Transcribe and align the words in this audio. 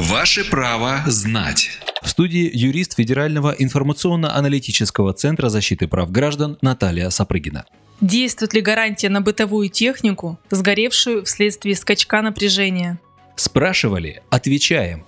Ваше 0.00 0.48
право 0.48 1.02
знать. 1.06 1.68
В 2.02 2.08
студии 2.08 2.50
юрист 2.54 2.96
Федерального 2.96 3.54
информационно-аналитического 3.58 5.12
центра 5.12 5.50
защиты 5.50 5.88
прав 5.88 6.10
граждан 6.10 6.56
Наталья 6.62 7.10
Сапрыгина. 7.10 7.66
Действует 8.00 8.54
ли 8.54 8.62
гарантия 8.62 9.10
на 9.10 9.20
бытовую 9.20 9.68
технику, 9.68 10.38
сгоревшую 10.48 11.26
вследствие 11.26 11.76
скачка 11.76 12.22
напряжения? 12.22 12.98
Спрашивали, 13.36 14.22
отвечаем. 14.30 15.04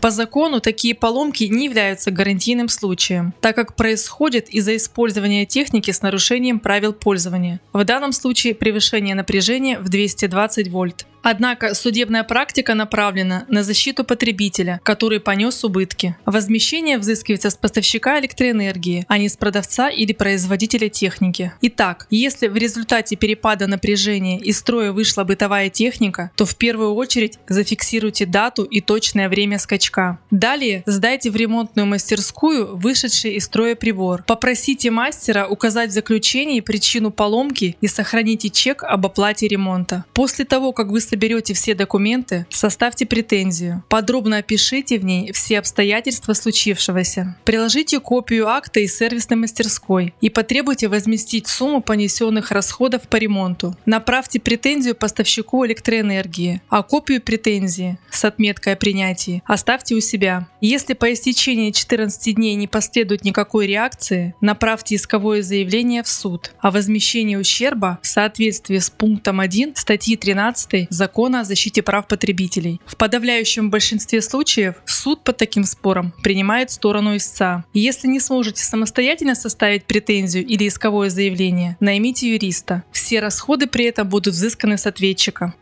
По 0.00 0.12
закону 0.12 0.60
такие 0.60 0.94
поломки 0.94 1.44
не 1.44 1.64
являются 1.64 2.12
гарантийным 2.12 2.68
случаем, 2.68 3.34
так 3.40 3.56
как 3.56 3.74
происходят 3.74 4.48
из-за 4.48 4.76
использования 4.76 5.44
техники 5.44 5.90
с 5.90 6.02
нарушением 6.02 6.60
правил 6.60 6.92
пользования. 6.92 7.60
В 7.72 7.82
данном 7.82 8.12
случае 8.12 8.54
превышение 8.54 9.16
напряжения 9.16 9.80
в 9.80 9.88
220 9.88 10.68
вольт. 10.68 11.06
Однако 11.30 11.74
судебная 11.74 12.24
практика 12.24 12.72
направлена 12.72 13.44
на 13.48 13.62
защиту 13.62 14.02
потребителя, 14.02 14.80
который 14.82 15.20
понес 15.20 15.62
убытки. 15.62 16.16
Возмещение 16.24 16.96
взыскивается 16.96 17.50
с 17.50 17.54
поставщика 17.54 18.18
электроэнергии, 18.18 19.04
а 19.08 19.18
не 19.18 19.28
с 19.28 19.36
продавца 19.36 19.90
или 19.90 20.14
производителя 20.14 20.88
техники. 20.88 21.52
Итак, 21.60 22.06
если 22.08 22.48
в 22.48 22.56
результате 22.56 23.16
перепада 23.16 23.66
напряжения 23.66 24.38
из 24.38 24.58
строя 24.58 24.90
вышла 24.90 25.24
бытовая 25.24 25.68
техника, 25.68 26.30
то 26.34 26.46
в 26.46 26.56
первую 26.56 26.94
очередь 26.94 27.38
зафиксируйте 27.46 28.24
дату 28.24 28.64
и 28.64 28.80
точное 28.80 29.28
время 29.28 29.58
скачка. 29.58 30.18
Далее 30.30 30.82
сдайте 30.86 31.30
в 31.30 31.36
ремонтную 31.36 31.84
мастерскую 31.84 32.74
вышедший 32.74 33.34
из 33.34 33.44
строя 33.44 33.74
прибор. 33.74 34.24
Попросите 34.26 34.90
мастера 34.90 35.46
указать 35.46 35.90
в 35.90 35.92
заключении 35.92 36.60
причину 36.60 37.10
поломки 37.10 37.76
и 37.82 37.86
сохраните 37.86 38.48
чек 38.48 38.82
об 38.82 39.04
оплате 39.04 39.46
ремонта. 39.46 40.06
После 40.14 40.46
того, 40.46 40.72
как 40.72 40.88
вы 40.88 41.02
соберете 41.18 41.52
все 41.52 41.74
документы, 41.74 42.46
составьте 42.48 43.04
претензию. 43.04 43.82
Подробно 43.88 44.36
опишите 44.36 45.00
в 45.00 45.04
ней 45.04 45.32
все 45.32 45.58
обстоятельства 45.58 46.32
случившегося. 46.32 47.36
Приложите 47.42 47.98
копию 47.98 48.46
акта 48.46 48.78
из 48.78 48.96
сервисной 48.96 49.36
мастерской 49.36 50.14
и 50.20 50.30
потребуйте 50.30 50.86
возместить 50.86 51.48
сумму 51.48 51.82
понесенных 51.82 52.52
расходов 52.52 53.08
по 53.08 53.16
ремонту. 53.16 53.76
Направьте 53.84 54.38
претензию 54.38 54.94
поставщику 54.94 55.66
электроэнергии, 55.66 56.62
а 56.68 56.84
копию 56.84 57.20
претензии 57.20 57.98
с 58.12 58.24
отметкой 58.24 58.74
о 58.74 58.76
принятии 58.76 59.42
оставьте 59.44 59.96
у 59.96 60.00
себя. 60.00 60.48
Если 60.60 60.94
по 60.94 61.12
истечении 61.12 61.72
14 61.72 62.36
дней 62.36 62.54
не 62.54 62.68
последует 62.68 63.24
никакой 63.24 63.66
реакции, 63.66 64.36
направьте 64.40 64.94
исковое 64.94 65.42
заявление 65.42 66.04
в 66.04 66.08
суд 66.08 66.52
о 66.60 66.70
возмещении 66.70 67.34
ущерба 67.34 67.98
в 68.02 68.06
соответствии 68.06 68.78
с 68.78 68.88
пунктом 68.88 69.40
1 69.40 69.74
статьи 69.74 70.14
13 70.16 70.86
закона 70.98 71.40
о 71.40 71.44
защите 71.44 71.82
прав 71.82 72.06
потребителей. 72.08 72.80
В 72.84 72.96
подавляющем 72.96 73.70
большинстве 73.70 74.20
случаев 74.20 74.74
суд 74.84 75.24
по 75.24 75.32
таким 75.32 75.64
спорам 75.64 76.12
принимает 76.22 76.70
сторону 76.70 77.16
истца. 77.16 77.64
Если 77.72 78.08
не 78.08 78.20
сможете 78.20 78.62
самостоятельно 78.62 79.34
составить 79.34 79.84
претензию 79.84 80.44
или 80.44 80.68
исковое 80.68 81.08
заявление, 81.08 81.76
наймите 81.80 82.30
юриста. 82.30 82.82
Все 82.92 83.20
расходы 83.20 83.66
при 83.66 83.86
этом 83.86 84.08
будут 84.08 84.34
взысканы 84.34 84.76
с 84.76 84.86
ответчика. 84.86 85.54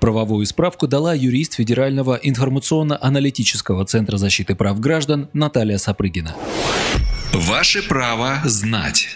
Правовую 0.00 0.46
справку 0.46 0.86
дала 0.86 1.14
юрист 1.14 1.54
Федерального 1.54 2.18
информационно-аналитического 2.22 3.84
центра 3.86 4.18
защиты 4.18 4.54
прав 4.54 4.78
граждан 4.78 5.28
Наталья 5.32 5.78
Сапрыгина. 5.78 6.34
Ваше 7.32 7.82
право 7.82 8.40
знать. 8.44 9.08